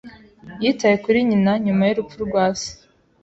[0.63, 2.71] Yitaye kuri nyina nyuma y'urupfu rwa se.